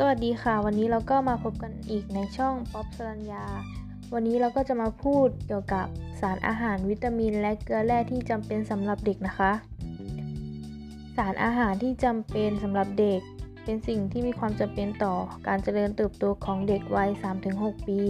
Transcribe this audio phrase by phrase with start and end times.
[0.00, 3.44] สวัสดีค่ะ วันนี้เราก็มาพบกันอีกในช่องป๊อปสรัญญา
[4.12, 5.86] วันนี้เราก็จะมาพูดเกี่ยวกับ
[6.20, 9.52] สารอาหารวิตามิน และเกลือแร่ที่จำเป็นสำหรับเด็กนะคะ
[11.16, 13.20] สารอาหารที่จำเป็นสำหรับเด็ก
[13.64, 15.14] เป็นสิ่งที่มีความจำเป็นต่อ
[15.46, 17.10] การเจริญเติบโตของเด็กวัย
[17.48, 18.00] 3-6 ปี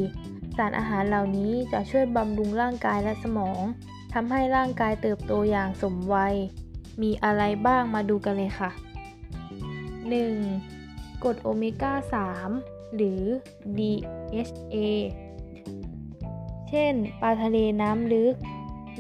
[0.57, 3.61] สารอาหารเหล่านี้จะช่วยบำรุงร่างกายและสมอง
[4.15, 6.35] ทำให้ร่างกายเติบโตอย่างสมวัย
[7.03, 8.81] มีอะไรบ้างมาดูกันเลยค่ะ 1.
[11.25, 11.93] กรดโอเมก้า
[12.45, 13.23] 3 หรือ
[13.79, 14.77] DHA
[16.69, 18.35] เช่น ปลาทะเลน้ำลึก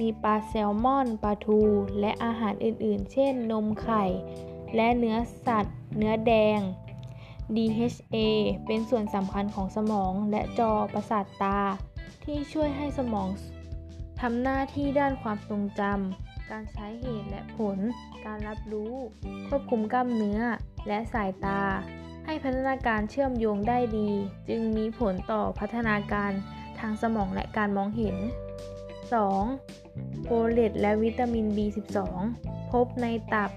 [0.00, 1.60] มีปลาแซลมอน ปลาทู
[2.00, 4.04] และอาหารอื่นๆ เช่น นมไข่
[4.76, 6.60] และเนื้อสัตว์ เนื้อแดง
[7.56, 8.16] DHA
[8.66, 11.58] เป็นส่วนสำคัญของสมองและจอประสาทตา
[12.24, 13.28] ที่ช่วยให้สมอง
[14.20, 17.78] ทำหน้าที่ด้านความทรงจำ การใช้เหตุและผล
[18.24, 18.92] การรับรู้
[19.48, 20.40] ควบคุมกล้ามเนื้อ
[20.88, 21.60] และสายตา
[22.30, 24.10] ให้พัฒนาการเชื่อมโยงได้ดี
[24.48, 26.32] จึงมีผลต่อพัฒนาการ
[26.78, 28.16] ทางสมองและการมองเห็น
[29.40, 30.24] 2.
[30.24, 31.98] โฟเลตและวิตามิน B12
[32.72, 33.50] พบในตับ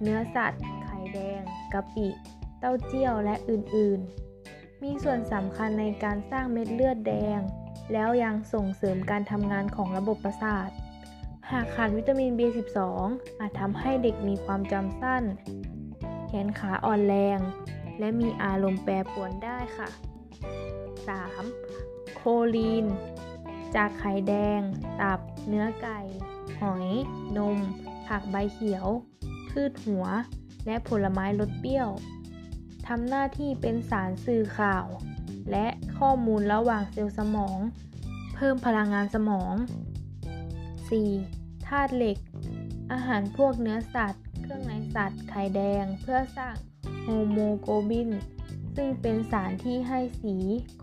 [0.00, 1.40] เนื้อสัตว์ ไข่แดง
[1.72, 2.08] กะปิ
[2.58, 7.40] เต้าเจี้ยวและอื่นๆ มีส่วนสำคัญในการสร้างเม็ดเลือดแดง
[7.92, 10.70] แล้วยังส่งเสริมการทำงานของระบบประสาท
[11.50, 12.78] หากขาดวิตามิน B12
[13.38, 15.24] อาจทำให้เด็กมีความจำสั้น
[16.26, 17.40] แขนขาอ่อนแรง
[17.98, 19.88] และมีอารมณ์แปรปรวนได้ค่ะ
[21.42, 22.14] 3.
[22.14, 22.22] โค
[22.54, 22.86] ลีน
[23.74, 24.60] จากไข่แดง
[25.00, 26.00] ตับ เนื้อไก่
[26.60, 26.88] หอย
[27.36, 27.58] นม
[28.06, 28.86] ผักใบเขียว
[29.50, 30.04] พืชหัว
[30.66, 31.88] และผลไม้รสเปรี้ยว
[32.86, 34.86] ทำหน้าที่เป็นสารสื่อข่าว
[35.50, 35.66] และ
[35.98, 37.58] ข้อมูลระหว่างเซลล์สมอง
[38.34, 39.54] เพิ่มพลังงานสมอง
[40.80, 41.66] 4.
[41.66, 42.18] ธาตุเหล็ก
[42.92, 46.54] อาหารพวกเนื้อสัตว์ เครื่องในสัตว์ ไข่แดง เพื่อสร้าง
[47.04, 48.10] ฮีโมโกลบิน
[48.74, 50.36] ซึ่งเป็นสารที่ให้สี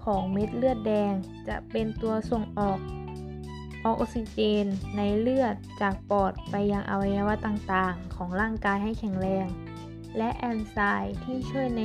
[0.03, 1.13] ของเม็ดเลือดแดง
[1.47, 2.79] จะเป็นตัวส่งออก
[3.85, 4.65] ออกซิเจน
[4.95, 9.47] ในเลือดจากปอดไปยังอวัยวะต่างๆ ของร่างกายให้แข็งแรง
[10.17, 11.81] และแอนไซม์ที่ช่วยใน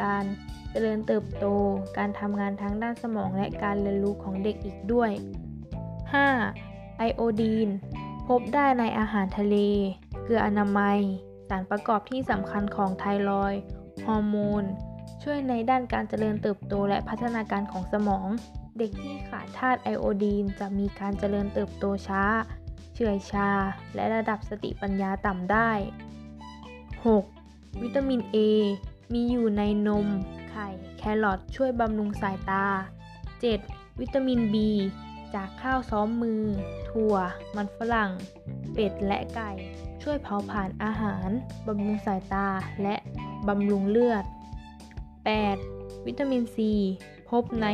[0.00, 0.24] การ
[0.70, 1.46] เจริญเติบโต
[1.96, 5.10] การทำงานทั้งด้านสมองและการเรียนรู้ของเด็กอีกด้วย
[6.24, 6.98] 5.
[6.98, 7.68] ไอโอดีน
[8.28, 9.56] พบได้ในอาหารทะเล
[10.24, 10.98] เกลืออนามัย
[11.48, 13.60] สารประกอบที่สำคัญของไทรอยด์
[14.06, 14.64] ฮอร์โมน
[15.22, 18.28] ช่วยในด้านการเจริญเติบโตและพัฒนาการของสมอง
[18.78, 22.22] เด็กที่ขาดธาตุไอโอดีนจะมีการเจริญเติบโตช้า
[22.94, 23.50] เฉื่อยชา
[23.94, 25.70] และระดับสติปัญญาต่ำได้
[27.14, 27.82] 6.
[27.82, 28.36] วิตามิน A
[29.12, 30.06] มีอยู่ในนม
[30.50, 30.68] ไข่
[30.98, 32.66] แครอทช่วยบำรุงสายตา
[33.32, 34.00] 7.
[34.00, 34.56] วิตามิน B
[35.34, 36.42] จากข้าวซ้อมมือ
[36.88, 37.14] ถั่ว
[37.56, 38.10] มันฝรั่ง
[38.72, 39.50] เป็ดและไก่
[40.02, 41.28] ช่วยเผาผลาญอาหาร
[41.66, 42.46] บำรุงสายตา
[42.82, 42.96] และ
[43.48, 44.24] บำรุงเลือด
[45.34, 46.06] 8.
[46.06, 46.72] วิตามินซี
[47.30, 47.66] พบใน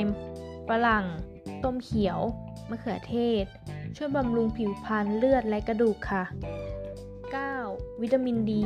[0.68, 1.04] ฝรั่ง
[1.64, 2.18] ต้มเขียว
[2.68, 3.44] มะเขือเทศ
[3.96, 6.24] ช่วยบำรุงผิวพรรณเลือดและกระดูกค่ะ
[7.32, 8.02] 9.
[8.02, 8.64] วิตามินดี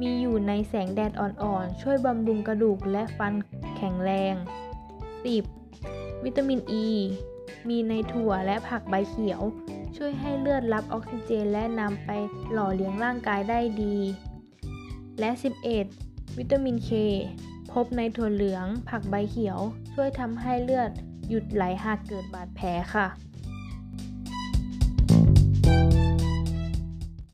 [0.00, 3.32] มีอยู่ในแสงแดดอ่อนๆ ช่วยบำรุงกระดูกและฟัน
[3.76, 4.34] แข็งแรง
[5.08, 6.24] 10.
[6.24, 6.90] วิตามินอ e, ี
[7.68, 9.42] มีในถั่วและผักใบเขียว
[9.96, 12.10] ช่วยให้เลือดรับออกซิเจนและนำไป
[12.52, 13.96] หล่อเลี้ยงร่างกายได้ดี
[15.20, 15.30] และ
[15.70, 16.05] 11
[16.38, 16.90] วิตามินเค
[17.72, 19.58] พบในถั่วเหลือง ผักใบเขียว
[19.94, 20.90] ช่วยทำให้เลือด
[21.28, 23.06] หยุดไหลหากเกิดบาดแผลค่ะ